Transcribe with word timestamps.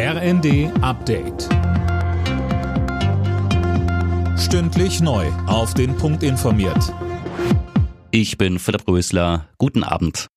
RND 0.00 0.70
Update. 0.80 1.48
Stündlich 4.38 5.00
neu. 5.00 5.26
Auf 5.48 5.74
den 5.74 5.96
Punkt 5.96 6.22
informiert. 6.22 6.94
Ich 8.12 8.38
bin 8.38 8.60
Philipp 8.60 8.86
Rösler. 8.86 9.48
Guten 9.58 9.82
Abend. 9.82 10.28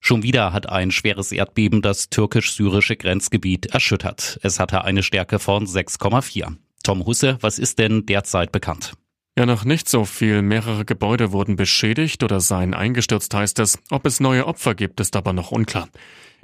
Schon 0.00 0.24
wieder 0.24 0.52
hat 0.52 0.68
ein 0.68 0.90
schweres 0.90 1.30
Erdbeben 1.30 1.80
das 1.80 2.10
türkisch-syrische 2.10 2.96
Grenzgebiet 2.96 3.66
erschüttert. 3.66 4.40
Es 4.42 4.58
hatte 4.58 4.82
eine 4.82 5.04
Stärke 5.04 5.38
von 5.38 5.66
6,4. 5.66 6.56
Tom 6.82 7.06
Husse, 7.06 7.38
was 7.42 7.60
ist 7.60 7.78
denn 7.78 8.04
derzeit 8.04 8.50
bekannt? 8.50 8.94
Ja, 9.38 9.46
noch 9.46 9.64
nicht 9.64 9.88
so 9.88 10.04
viel. 10.04 10.42
Mehrere 10.42 10.84
Gebäude 10.84 11.30
wurden 11.30 11.54
beschädigt 11.54 12.24
oder 12.24 12.40
seien 12.40 12.74
eingestürzt, 12.74 13.32
heißt 13.32 13.60
es. 13.60 13.78
Ob 13.90 14.04
es 14.06 14.18
neue 14.18 14.48
Opfer 14.48 14.74
gibt, 14.74 14.98
ist 14.98 15.14
aber 15.14 15.32
noch 15.32 15.52
unklar. 15.52 15.88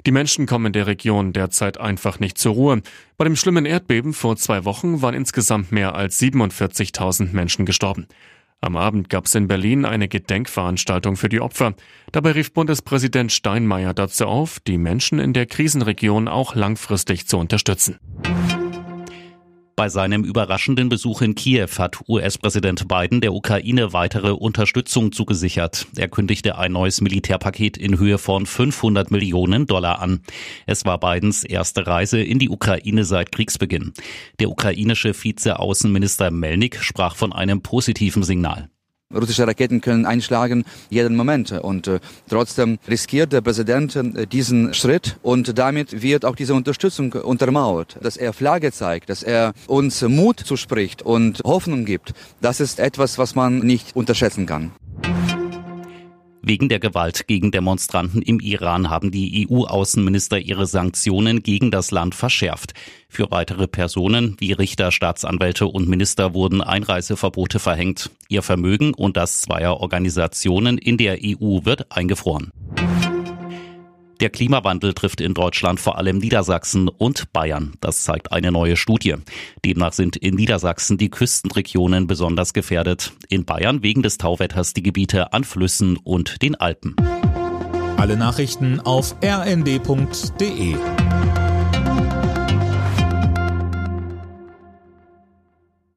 Die 0.05 0.11
Menschen 0.11 0.45
kommen 0.45 0.67
in 0.67 0.73
der 0.73 0.87
Region 0.87 1.33
derzeit 1.33 1.79
einfach 1.79 2.19
nicht 2.19 2.37
zur 2.37 2.53
Ruhe. 2.53 2.81
Bei 3.17 3.25
dem 3.25 3.35
schlimmen 3.35 3.65
Erdbeben 3.65 4.13
vor 4.13 4.35
zwei 4.37 4.65
Wochen 4.65 5.01
waren 5.01 5.15
insgesamt 5.15 5.71
mehr 5.71 5.95
als 5.95 6.19
47.000 6.21 7.33
Menschen 7.33 7.65
gestorben. 7.65 8.07
Am 8.59 8.75
Abend 8.75 9.09
gab 9.09 9.25
es 9.25 9.35
in 9.35 9.47
Berlin 9.47 9.85
eine 9.85 10.07
Gedenkveranstaltung 10.07 11.15
für 11.15 11.29
die 11.29 11.41
Opfer. 11.41 11.75
Dabei 12.11 12.31
rief 12.31 12.53
Bundespräsident 12.53 13.31
Steinmeier 13.31 13.93
dazu 13.93 14.25
auf, 14.25 14.59
die 14.59 14.79
Menschen 14.79 15.19
in 15.19 15.33
der 15.33 15.45
Krisenregion 15.45 16.27
auch 16.27 16.55
langfristig 16.55 17.27
zu 17.27 17.37
unterstützen. 17.37 17.99
Bei 19.77 19.89
seinem 19.89 20.23
überraschenden 20.23 20.89
Besuch 20.89 21.21
in 21.21 21.35
Kiew 21.35 21.69
hat 21.77 21.99
US-Präsident 22.07 22.87
Biden 22.87 23.21
der 23.21 23.31
Ukraine 23.31 23.93
weitere 23.93 24.31
Unterstützung 24.31 25.11
zugesichert. 25.11 25.85
Er 25.95 26.07
kündigte 26.07 26.57
ein 26.57 26.71
neues 26.71 26.99
Militärpaket 26.99 27.77
in 27.77 27.99
Höhe 27.99 28.17
von 28.17 28.47
500 28.47 29.11
Millionen 29.11 29.67
Dollar 29.67 29.99
an. 29.99 30.21
Es 30.65 30.83
war 30.85 30.99
Bidens 30.99 31.43
erste 31.43 31.85
Reise 31.85 32.19
in 32.19 32.39
die 32.39 32.49
Ukraine 32.49 33.03
seit 33.03 33.31
Kriegsbeginn. 33.31 33.93
Der 34.39 34.49
ukrainische 34.49 35.13
Vize-Außenminister 35.13 36.31
Melnik 36.31 36.79
sprach 36.81 37.15
von 37.15 37.31
einem 37.31 37.61
positiven 37.61 38.23
Signal. 38.23 38.71
Russische 39.15 39.47
Raketen 39.47 39.79
können 39.79 40.05
einschlagen 40.05 40.65
jeden 40.89 41.15
Moment 41.15 41.53
und 41.53 41.87
äh, 41.87 41.99
trotzdem 42.27 42.77
riskiert 42.89 43.31
der 43.31 43.39
Präsident 43.39 43.95
äh, 43.95 44.27
diesen 44.27 44.73
Schritt 44.73 45.15
und 45.23 45.57
damit 45.57 46.01
wird 46.01 46.25
auch 46.25 46.35
diese 46.35 46.53
Unterstützung 46.53 47.13
untermauert, 47.13 47.97
dass 48.01 48.17
er 48.17 48.33
Flagge 48.33 48.73
zeigt, 48.73 49.09
dass 49.09 49.23
er 49.23 49.53
uns 49.67 50.01
Mut 50.01 50.41
zuspricht 50.41 51.03
und 51.03 51.39
Hoffnung 51.45 51.85
gibt. 51.85 52.13
Das 52.41 52.59
ist 52.59 52.81
etwas, 52.81 53.17
was 53.17 53.33
man 53.33 53.59
nicht 53.59 53.95
unterschätzen 53.95 54.45
kann. 54.45 54.71
Wegen 56.49 56.69
der 56.69 56.79
Gewalt 56.79 57.27
gegen 57.27 57.51
Demonstranten 57.51 58.21
im 58.21 58.39
Iran 58.39 58.89
haben 58.89 59.11
die 59.11 59.45
EU-Außenminister 59.49 60.39
ihre 60.39 60.65
Sanktionen 60.65 61.43
gegen 61.43 61.71
das 61.71 61.91
Land 61.91 62.15
verschärft. 62.15 62.73
Für 63.09 63.29
weitere 63.31 63.67
Personen 63.67 64.37
wie 64.39 64.53
Richter, 64.53 64.93
Staatsanwälte 64.93 65.67
und 65.67 65.89
Minister 65.89 66.33
wurden 66.33 66.61
Einreiseverbote 66.61 67.59
verhängt. 67.59 68.11
Ihr 68.29 68.43
Vermögen 68.43 68.93
und 68.93 69.17
das 69.17 69.41
zweier 69.41 69.81
Organisationen 69.81 70.77
in 70.77 70.95
der 70.95 71.17
EU 71.21 71.65
wird 71.65 71.91
eingefroren. 71.91 72.53
Der 74.19 74.29
Klimawandel 74.31 74.93
trifft 74.93 75.21
in 75.21 75.33
Deutschland 75.33 75.79
vor 75.79 75.97
allem 75.97 76.17
Niedersachsen 76.17 76.89
und 76.89 77.31
Bayern. 77.33 77.73
Das 77.81 78.03
zeigt 78.03 78.31
eine 78.31 78.51
neue 78.51 78.75
Studie. 78.75 79.15
Demnach 79.63 79.93
sind 79.93 80.15
in 80.15 80.35
Niedersachsen 80.35 80.97
die 80.97 81.09
Küstenregionen 81.09 82.07
besonders 82.07 82.53
gefährdet. 82.53 83.13
In 83.29 83.45
Bayern 83.45 83.83
wegen 83.83 84.01
des 84.01 84.17
Tauwetters 84.17 84.73
die 84.73 84.83
Gebiete 84.83 85.33
an 85.33 85.43
Flüssen 85.43 85.97
und 85.97 86.41
den 86.41 86.55
Alpen. 86.55 86.95
Alle 87.97 88.17
Nachrichten 88.17 88.79
auf 88.79 89.15
rnd.de 89.23 90.75